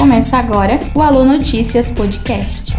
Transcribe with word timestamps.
Começa 0.00 0.38
agora 0.38 0.78
o 0.94 1.02
Alô 1.02 1.26
Notícias 1.26 1.90
Podcast. 1.90 2.72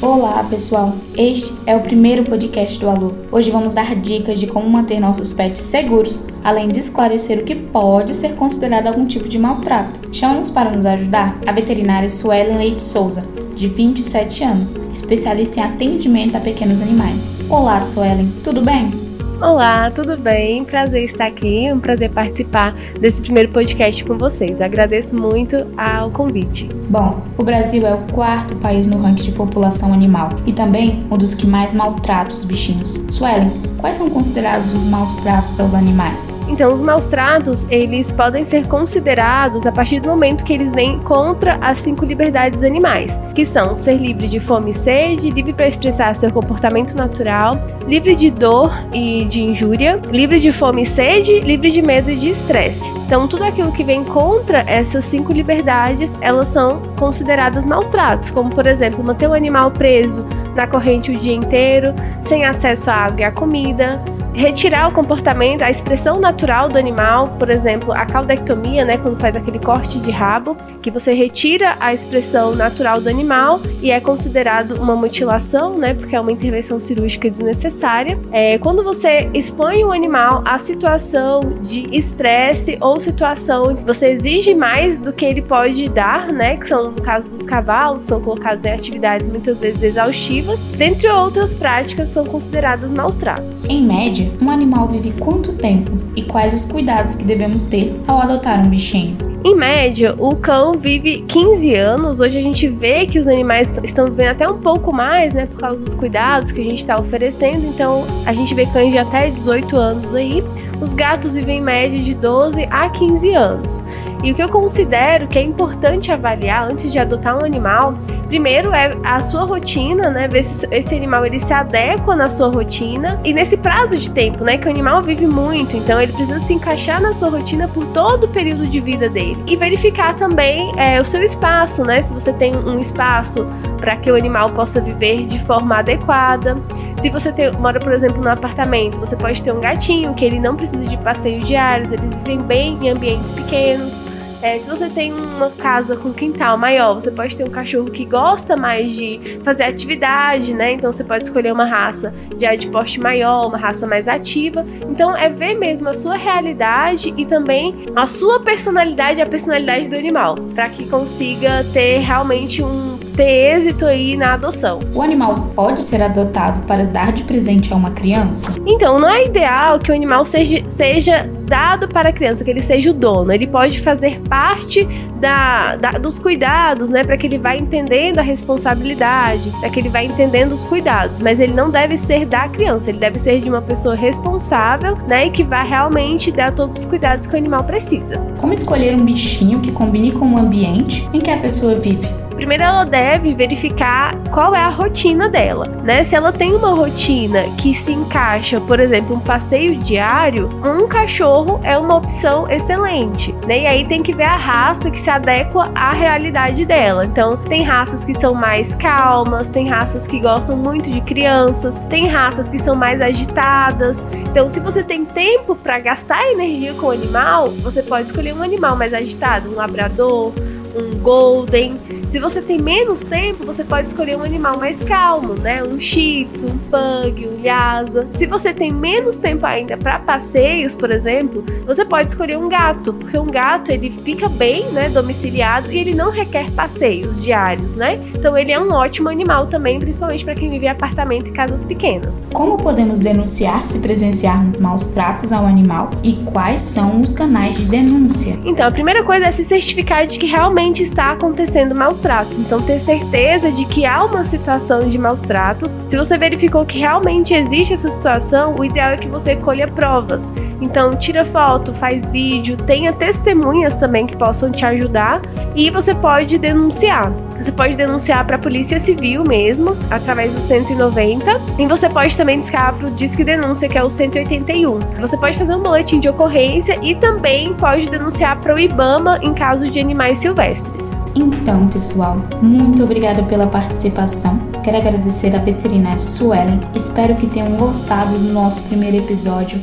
Olá, 0.00 0.44
pessoal. 0.48 0.94
Este 1.16 1.52
é 1.66 1.74
o 1.74 1.80
primeiro 1.80 2.24
podcast 2.24 2.78
do 2.78 2.88
Alô. 2.88 3.12
Hoje 3.32 3.50
vamos 3.50 3.74
dar 3.74 3.96
dicas 3.96 4.38
de 4.38 4.46
como 4.46 4.70
manter 4.70 5.00
nossos 5.00 5.32
pets 5.32 5.60
seguros, 5.60 6.24
além 6.44 6.68
de 6.68 6.78
esclarecer 6.78 7.40
o 7.40 7.44
que 7.44 7.56
pode 7.56 8.14
ser 8.14 8.36
considerado 8.36 8.86
algum 8.86 9.06
tipo 9.06 9.28
de 9.28 9.40
maltrato. 9.40 10.08
Chamamos 10.12 10.50
para 10.50 10.70
nos 10.70 10.86
ajudar 10.86 11.36
a 11.44 11.50
veterinária 11.50 12.08
Suelen 12.08 12.56
Leite 12.56 12.80
Souza, 12.80 13.26
de 13.56 13.66
27 13.66 14.44
anos, 14.44 14.76
especialista 14.94 15.58
em 15.58 15.64
atendimento 15.64 16.36
a 16.36 16.40
pequenos 16.40 16.80
animais. 16.80 17.34
Olá, 17.50 17.82
Suelen, 17.82 18.32
tudo 18.44 18.62
bem? 18.62 19.05
Olá, 19.40 19.90
tudo 19.90 20.16
bem? 20.16 20.64
Prazer 20.64 21.04
estar 21.04 21.26
aqui, 21.26 21.70
um 21.70 21.78
prazer 21.78 22.08
participar 22.10 22.74
desse 22.98 23.20
primeiro 23.20 23.52
podcast 23.52 24.02
com 24.02 24.16
vocês. 24.16 24.62
Agradeço 24.62 25.14
muito 25.14 25.66
ao 25.76 26.10
convite. 26.10 26.70
Bom, 26.88 27.20
o 27.36 27.44
Brasil 27.44 27.86
é 27.86 27.92
o 27.92 27.98
quarto 28.14 28.56
país 28.56 28.86
no 28.86 28.98
ranking 28.98 29.24
de 29.24 29.32
população 29.32 29.92
animal 29.92 30.30
e 30.46 30.54
também 30.54 31.04
um 31.10 31.18
dos 31.18 31.34
que 31.34 31.46
mais 31.46 31.74
maltrata 31.74 32.34
os 32.34 32.46
bichinhos. 32.46 32.98
Suelen, 33.08 33.60
quais 33.76 33.96
são 33.96 34.08
considerados 34.08 34.72
os 34.72 34.86
maus 34.86 35.16
tratos 35.18 35.60
aos 35.60 35.74
animais? 35.74 36.34
Então, 36.48 36.72
os 36.72 36.80
maus 36.80 37.06
tratos, 37.06 37.66
eles 37.68 38.10
podem 38.10 38.42
ser 38.42 38.66
considerados 38.66 39.66
a 39.66 39.72
partir 39.72 40.00
do 40.00 40.08
momento 40.08 40.44
que 40.44 40.52
eles 40.54 40.72
vêm 40.72 40.98
contra 41.00 41.58
as 41.60 41.78
cinco 41.80 42.06
liberdades 42.06 42.62
animais, 42.62 43.20
que 43.34 43.44
são 43.44 43.76
ser 43.76 43.98
livre 43.98 44.28
de 44.28 44.40
fome 44.40 44.70
e 44.70 44.74
sede, 44.74 45.28
livre 45.28 45.52
para 45.52 45.68
expressar 45.68 46.14
seu 46.14 46.32
comportamento 46.32 46.96
natural, 46.96 47.58
livre 47.86 48.14
de 48.14 48.30
dor 48.30 48.72
e 48.94 49.25
de 49.26 49.42
injúria, 49.42 50.00
livre 50.10 50.40
de 50.40 50.52
fome 50.52 50.82
e 50.82 50.86
sede, 50.86 51.40
livre 51.40 51.70
de 51.70 51.82
medo 51.82 52.10
e 52.10 52.16
de 52.16 52.30
estresse. 52.30 52.90
Então, 53.06 53.28
tudo 53.28 53.44
aquilo 53.44 53.72
que 53.72 53.84
vem 53.84 54.04
contra 54.04 54.60
essas 54.66 55.04
cinco 55.04 55.32
liberdades, 55.32 56.16
elas 56.20 56.48
são 56.48 56.82
consideradas 56.98 57.66
maus 57.66 57.88
tratos, 57.88 58.30
como 58.30 58.50
por 58.50 58.66
exemplo, 58.66 59.02
manter 59.02 59.28
o 59.28 59.34
animal 59.34 59.70
preso 59.70 60.24
na 60.54 60.66
corrente 60.66 61.10
o 61.10 61.18
dia 61.18 61.34
inteiro, 61.34 61.94
sem 62.22 62.44
acesso 62.44 62.90
à 62.90 62.94
água 62.94 63.20
e 63.20 63.24
à 63.24 63.30
comida, 63.30 64.02
retirar 64.36 64.88
o 64.88 64.92
comportamento, 64.92 65.62
a 65.62 65.70
expressão 65.70 66.20
natural 66.20 66.68
do 66.68 66.76
animal, 66.76 67.28
por 67.38 67.48
exemplo, 67.48 67.92
a 67.92 68.04
caudectomia, 68.04 68.84
né, 68.84 68.98
quando 68.98 69.18
faz 69.18 69.34
aquele 69.34 69.58
corte 69.58 69.98
de 69.98 70.10
rabo, 70.10 70.56
que 70.82 70.90
você 70.90 71.14
retira 71.14 71.76
a 71.80 71.94
expressão 71.94 72.54
natural 72.54 73.00
do 73.00 73.08
animal 73.08 73.60
e 73.80 73.90
é 73.90 73.98
considerado 73.98 74.72
uma 74.72 74.94
mutilação, 74.94 75.78
né, 75.78 75.94
porque 75.94 76.14
é 76.14 76.20
uma 76.20 76.30
intervenção 76.30 76.78
cirúrgica 76.78 77.30
desnecessária. 77.30 78.18
É, 78.30 78.58
quando 78.58 78.84
você 78.84 79.30
expõe 79.32 79.82
o 79.84 79.90
animal 79.90 80.42
a 80.44 80.58
situação 80.58 81.40
de 81.62 81.96
estresse 81.96 82.76
ou 82.80 83.00
situação 83.00 83.74
que 83.74 83.82
você 83.84 84.08
exige 84.08 84.54
mais 84.54 84.98
do 84.98 85.12
que 85.12 85.24
ele 85.24 85.40
pode 85.40 85.88
dar, 85.88 86.30
né, 86.30 86.56
que 86.56 86.68
são 86.68 86.90
no 86.90 87.00
caso 87.00 87.26
dos 87.28 87.46
cavalos, 87.46 88.02
são 88.02 88.20
colocados 88.20 88.62
em 88.64 88.72
atividades 88.72 89.28
muitas 89.30 89.58
vezes 89.58 89.82
exaustivas, 89.82 90.60
dentre 90.76 91.08
outras 91.08 91.54
práticas 91.54 92.10
são 92.10 92.26
consideradas 92.26 92.92
maus 92.92 93.16
tratos. 93.16 93.64
Em 93.64 93.82
média, 93.82 94.25
um 94.40 94.50
animal 94.50 94.88
vive 94.88 95.12
quanto 95.12 95.52
tempo 95.52 95.92
e 96.14 96.22
quais 96.22 96.52
os 96.52 96.64
cuidados 96.64 97.14
que 97.14 97.24
devemos 97.24 97.64
ter 97.64 97.98
ao 98.06 98.20
adotar 98.20 98.64
um 98.64 98.68
bichinho? 98.68 99.35
Em 99.44 99.54
média, 99.54 100.14
o 100.18 100.34
cão 100.34 100.76
vive 100.76 101.24
15 101.28 101.74
anos. 101.74 102.20
Hoje 102.20 102.38
a 102.38 102.42
gente 102.42 102.68
vê 102.68 103.06
que 103.06 103.18
os 103.18 103.28
animais 103.28 103.72
estão 103.82 104.06
vivendo 104.06 104.30
até 104.30 104.48
um 104.48 104.58
pouco 104.58 104.92
mais, 104.92 105.32
né, 105.32 105.46
por 105.46 105.60
causa 105.60 105.84
dos 105.84 105.94
cuidados 105.94 106.50
que 106.50 106.60
a 106.60 106.64
gente 106.64 106.78
está 106.78 106.98
oferecendo. 106.98 107.66
Então, 107.66 108.04
a 108.24 108.32
gente 108.32 108.54
vê 108.54 108.66
cães 108.66 108.90
de 108.90 108.98
até 108.98 109.30
18 109.30 109.76
anos 109.76 110.14
aí. 110.14 110.42
Os 110.80 110.94
gatos 110.94 111.34
vivem 111.34 111.58
em 111.58 111.62
média 111.62 111.98
de 111.98 112.14
12 112.14 112.66
a 112.70 112.88
15 112.88 113.32
anos. 113.32 113.82
E 114.22 114.32
o 114.32 114.34
que 114.34 114.42
eu 114.42 114.48
considero 114.48 115.28
que 115.28 115.38
é 115.38 115.42
importante 115.42 116.10
avaliar 116.10 116.70
antes 116.70 116.90
de 116.90 116.98
adotar 116.98 117.38
um 117.38 117.44
animal, 117.44 117.94
primeiro 118.26 118.72
é 118.72 118.92
a 119.04 119.20
sua 119.20 119.44
rotina, 119.44 120.10
né? 120.10 120.26
Ver 120.26 120.42
se 120.42 120.66
esse 120.70 120.94
animal 120.94 121.24
ele 121.24 121.38
se 121.38 121.52
adequa 121.52 122.16
na 122.16 122.28
sua 122.28 122.48
rotina 122.48 123.20
e 123.24 123.32
nesse 123.32 123.56
prazo 123.56 123.96
de 123.96 124.10
tempo, 124.10 124.42
né? 124.42 124.58
Que 124.58 124.66
o 124.66 124.70
animal 124.70 125.02
vive 125.02 125.26
muito, 125.26 125.76
então 125.76 126.00
ele 126.00 126.12
precisa 126.12 126.40
se 126.40 126.52
encaixar 126.52 127.00
na 127.00 127.14
sua 127.14 127.30
rotina 127.30 127.68
por 127.68 127.86
todo 127.88 128.24
o 128.24 128.28
período 128.28 128.66
de 128.66 128.80
vida 128.80 129.08
dele. 129.08 129.25
E 129.46 129.56
verificar 129.56 130.14
também 130.16 130.72
é, 130.76 131.00
o 131.00 131.04
seu 131.04 131.22
espaço, 131.22 131.82
né? 131.84 132.02
Se 132.02 132.12
você 132.12 132.32
tem 132.32 132.54
um 132.54 132.78
espaço 132.78 133.46
para 133.78 133.96
que 133.96 134.10
o 134.10 134.14
animal 134.14 134.50
possa 134.50 134.80
viver 134.80 135.26
de 135.26 135.42
forma 135.44 135.78
adequada. 135.78 136.56
Se 137.00 137.10
você 137.10 137.32
tem, 137.32 137.50
mora, 137.52 137.78
por 137.78 137.92
exemplo, 137.92 138.22
num 138.22 138.30
apartamento, 138.30 138.98
você 138.98 139.16
pode 139.16 139.42
ter 139.42 139.52
um 139.52 139.60
gatinho 139.60 140.14
que 140.14 140.24
ele 140.24 140.38
não 140.38 140.56
precisa 140.56 140.84
de 140.84 140.96
passeios 140.98 141.44
diários, 141.44 141.92
eles 141.92 142.14
vivem 142.16 142.42
bem 142.42 142.78
em 142.82 142.90
ambientes 142.90 143.32
pequenos. 143.32 144.02
É, 144.42 144.58
se 144.58 144.68
você 144.68 144.88
tem 144.88 145.12
uma 145.12 145.50
casa 145.50 145.96
com 145.96 146.12
quintal 146.12 146.58
maior, 146.58 146.94
você 146.94 147.10
pode 147.10 147.36
ter 147.36 147.44
um 147.44 147.50
cachorro 147.50 147.90
que 147.90 148.04
gosta 148.04 148.56
mais 148.56 148.94
de 148.94 149.40
fazer 149.42 149.64
atividade, 149.64 150.54
né? 150.54 150.72
Então 150.72 150.92
você 150.92 151.02
pode 151.02 151.24
escolher 151.24 151.52
uma 151.52 151.64
raça 151.64 152.14
já 152.38 152.54
de 152.54 152.68
porte 152.68 153.00
maior, 153.00 153.48
uma 153.48 153.58
raça 153.58 153.86
mais 153.86 154.06
ativa. 154.06 154.64
Então 154.88 155.16
é 155.16 155.28
ver 155.28 155.54
mesmo 155.54 155.88
a 155.88 155.94
sua 155.94 156.16
realidade 156.16 157.14
e 157.16 157.24
também 157.24 157.74
a 157.94 158.06
sua 158.06 158.40
personalidade, 158.40 159.20
a 159.20 159.26
personalidade 159.26 159.88
do 159.88 159.96
animal, 159.96 160.36
para 160.54 160.68
que 160.68 160.86
consiga 160.86 161.64
ter 161.72 161.98
realmente 161.98 162.62
um 162.62 162.98
ter 163.16 163.56
êxito 163.56 163.86
aí 163.86 164.16
na 164.16 164.34
adoção. 164.34 164.80
O 164.94 165.00
animal 165.00 165.50
pode 165.54 165.80
ser 165.80 166.02
adotado 166.02 166.60
para 166.66 166.84
dar 166.84 167.12
de 167.12 167.24
presente 167.24 167.72
a 167.72 167.76
uma 167.76 167.90
criança? 167.90 168.54
Então, 168.66 168.98
não 168.98 169.08
é 169.08 169.24
ideal 169.24 169.78
que 169.78 169.90
o 169.90 169.94
animal 169.94 170.24
seja, 170.24 170.62
seja 170.68 171.28
dado 171.46 171.88
para 171.88 172.10
a 172.10 172.12
criança, 172.12 172.44
que 172.44 172.50
ele 172.50 172.62
seja 172.62 172.90
o 172.90 172.94
dono. 172.94 173.32
Ele 173.32 173.46
pode 173.46 173.80
fazer 173.80 174.20
parte 174.28 174.84
da, 175.20 175.76
da 175.76 175.92
dos 175.92 176.18
cuidados, 176.18 176.90
né? 176.90 177.04
Para 177.04 177.16
que 177.16 177.26
ele 177.26 177.38
vá 177.38 177.56
entendendo 177.56 178.18
a 178.18 178.22
responsabilidade, 178.22 179.50
para 179.60 179.70
que 179.70 179.80
ele 179.80 179.88
vá 179.88 180.02
entendendo 180.02 180.52
os 180.52 180.64
cuidados. 180.64 181.20
Mas 181.20 181.40
ele 181.40 181.54
não 181.54 181.70
deve 181.70 181.96
ser 181.96 182.26
da 182.26 182.48
criança, 182.48 182.90
ele 182.90 182.98
deve 182.98 183.18
ser 183.18 183.40
de 183.40 183.48
uma 183.48 183.62
pessoa 183.62 183.94
responsável, 183.94 184.96
né? 185.08 185.26
E 185.26 185.30
que 185.30 185.44
vai 185.44 185.66
realmente 185.66 186.30
dar 186.30 186.52
todos 186.52 186.80
os 186.80 186.84
cuidados 186.84 187.26
que 187.26 187.34
o 187.34 187.38
animal 187.38 187.64
precisa. 187.64 188.18
Como 188.40 188.52
escolher 188.52 188.94
um 188.94 189.04
bichinho 189.04 189.60
que 189.60 189.72
combine 189.72 190.12
com 190.12 190.34
o 190.34 190.38
ambiente 190.38 191.08
em 191.12 191.20
que 191.20 191.30
a 191.30 191.38
pessoa 191.38 191.74
vive? 191.74 192.25
Primeiro 192.36 192.62
ela 192.62 192.84
deve 192.84 193.34
verificar 193.34 194.14
qual 194.30 194.54
é 194.54 194.60
a 194.60 194.68
rotina 194.68 195.28
dela, 195.28 195.66
né? 195.82 196.02
Se 196.02 196.14
ela 196.14 196.30
tem 196.32 196.54
uma 196.54 196.70
rotina 196.70 197.44
que 197.56 197.74
se 197.74 197.92
encaixa, 197.92 198.60
por 198.60 198.78
exemplo, 198.78 199.16
um 199.16 199.20
passeio 199.20 199.76
diário, 199.76 200.50
um 200.62 200.86
cachorro 200.86 201.58
é 201.64 201.78
uma 201.78 201.96
opção 201.96 202.48
excelente, 202.50 203.34
né? 203.46 203.62
E 203.62 203.66
aí 203.66 203.84
tem 203.86 204.02
que 204.02 204.14
ver 204.14 204.24
a 204.24 204.36
raça 204.36 204.90
que 204.90 205.00
se 205.00 205.08
adequa 205.08 205.70
à 205.74 205.92
realidade 205.92 206.64
dela. 206.66 207.06
Então, 207.06 207.38
tem 207.38 207.62
raças 207.62 208.04
que 208.04 208.18
são 208.20 208.34
mais 208.34 208.74
calmas, 208.74 209.48
tem 209.48 209.68
raças 209.68 210.06
que 210.06 210.20
gostam 210.20 210.56
muito 210.56 210.90
de 210.90 211.00
crianças, 211.00 211.78
tem 211.88 212.06
raças 212.06 212.50
que 212.50 212.58
são 212.58 212.76
mais 212.76 213.00
agitadas. 213.00 214.04
Então, 214.12 214.48
se 214.48 214.60
você 214.60 214.82
tem 214.82 215.04
tempo 215.06 215.56
para 215.56 215.78
gastar 215.78 216.30
energia 216.30 216.74
com 216.74 216.88
o 216.88 216.90
animal, 216.90 217.48
você 217.48 217.82
pode 217.82 218.08
escolher 218.08 218.34
um 218.34 218.42
animal 218.42 218.76
mais 218.76 218.92
agitado, 218.92 219.50
um 219.50 219.54
labrador, 219.54 220.32
um 220.76 220.98
golden. 220.98 221.78
Se 222.16 222.20
você 222.20 222.40
tem 222.40 222.58
menos 222.58 223.02
tempo, 223.02 223.44
você 223.44 223.62
pode 223.62 223.88
escolher 223.88 224.16
um 224.16 224.22
animal 224.22 224.58
mais 224.58 224.82
calmo, 224.84 225.34
né? 225.34 225.62
Um 225.62 225.78
shih 225.78 226.24
tzu, 226.24 226.46
um 226.46 226.56
pug, 226.56 227.28
um 227.28 227.42
lhasa. 227.42 228.08
Se 228.12 228.24
você 228.24 228.54
tem 228.54 228.72
menos 228.72 229.18
tempo 229.18 229.44
ainda 229.44 229.76
para 229.76 229.98
passeios, 229.98 230.74
por 230.74 230.90
exemplo, 230.90 231.44
você 231.66 231.84
pode 231.84 232.08
escolher 232.08 232.38
um 232.38 232.48
gato, 232.48 232.94
porque 232.94 233.18
um 233.18 233.26
gato 233.26 233.70
ele 233.70 234.00
fica 234.02 234.30
bem, 234.30 234.64
né, 234.68 234.88
domiciliado 234.88 235.70
e 235.70 235.76
ele 235.76 235.92
não 235.92 236.10
requer 236.10 236.50
passeios 236.52 237.22
diários, 237.22 237.74
né? 237.74 238.00
Então 238.14 238.34
ele 238.34 238.50
é 238.50 238.58
um 238.58 238.72
ótimo 238.72 239.10
animal 239.10 239.48
também, 239.48 239.78
principalmente 239.78 240.24
para 240.24 240.34
quem 240.34 240.48
vive 240.48 240.64
em 240.64 240.70
apartamento 240.70 241.28
e 241.28 241.32
casas 241.32 241.62
pequenas. 241.64 242.22
Como 242.32 242.56
podemos 242.56 242.98
denunciar 242.98 243.66
se 243.66 243.78
presenciarmos 243.80 244.58
maus 244.58 244.86
tratos 244.86 245.32
ao 245.32 245.44
animal 245.44 245.90
e 246.02 246.14
quais 246.24 246.62
são 246.62 246.98
os 246.98 247.12
canais 247.12 247.58
de 247.58 247.66
denúncia? 247.66 248.38
Então, 248.42 248.66
a 248.66 248.70
primeira 248.70 249.04
coisa 249.04 249.26
é 249.26 249.30
se 249.30 249.44
certificar 249.44 250.06
de 250.06 250.18
que 250.18 250.24
realmente 250.24 250.82
está 250.82 251.12
acontecendo 251.12 251.74
maus 251.74 252.05
tratos. 252.06 252.38
Então, 252.38 252.62
ter 252.62 252.78
certeza 252.78 253.50
de 253.50 253.64
que 253.64 253.84
há 253.84 254.04
uma 254.04 254.24
situação 254.24 254.88
de 254.88 254.96
maus 254.96 255.22
tratos. 255.22 255.76
Se 255.88 255.96
você 255.96 256.16
verificou 256.16 256.64
que 256.64 256.78
realmente 256.78 257.34
existe 257.34 257.74
essa 257.74 257.90
situação, 257.90 258.54
o 258.56 258.64
ideal 258.64 258.92
é 258.92 258.96
que 258.96 259.08
você 259.08 259.34
colha 259.34 259.66
provas. 259.66 260.32
Então, 260.60 260.94
tira 260.94 261.24
foto, 261.24 261.74
faz 261.74 262.08
vídeo, 262.08 262.56
tenha 262.58 262.92
testemunhas 262.92 263.74
também 263.74 264.06
que 264.06 264.16
possam 264.16 264.52
te 264.52 264.64
ajudar 264.64 265.20
e 265.56 265.68
você 265.68 265.96
pode 265.96 266.38
denunciar. 266.38 267.12
Você 267.42 267.50
pode 267.50 267.74
denunciar 267.74 268.24
para 268.24 268.36
a 268.36 268.38
Polícia 268.38 268.78
Civil 268.78 269.24
mesmo, 269.24 269.76
através 269.90 270.32
do 270.32 270.40
190. 270.40 271.40
E 271.58 271.66
você 271.66 271.88
pode 271.88 272.16
também 272.16 272.40
discar 272.40 272.72
para 272.72 272.86
o 272.86 272.90
Disque 272.92 273.24
Denúncia, 273.24 273.68
que 273.68 273.76
é 273.76 273.82
o 273.82 273.90
181. 273.90 274.78
Você 275.00 275.16
pode 275.16 275.36
fazer 275.36 275.56
um 275.56 275.60
boletim 275.60 275.98
de 275.98 276.08
ocorrência 276.08 276.78
e 276.80 276.94
também 276.94 277.52
pode 277.54 277.90
denunciar 277.90 278.38
para 278.40 278.54
o 278.54 278.58
IBAMA 278.58 279.18
em 279.22 279.34
caso 279.34 279.68
de 279.68 279.80
animais 279.80 280.18
silvestres. 280.18 280.94
Então, 281.16 281.66
pessoal, 281.68 282.22
muito 282.42 282.84
obrigada 282.84 283.22
pela 283.22 283.46
participação. 283.46 284.38
Quero 284.62 284.76
agradecer 284.76 285.34
a 285.34 285.38
veterinária 285.38 285.98
Suelen. 285.98 286.60
Espero 286.74 287.16
que 287.16 287.26
tenham 287.26 287.56
gostado 287.56 288.18
do 288.18 288.32
nosso 288.34 288.62
primeiro 288.64 288.98
episódio. 288.98 289.58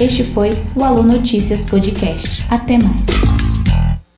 Este 0.00 0.24
foi 0.24 0.50
o 0.74 0.82
Alô 0.82 1.04
Notícias 1.04 1.64
Podcast. 1.64 2.44
Até 2.50 2.76
mais! 2.76 3.37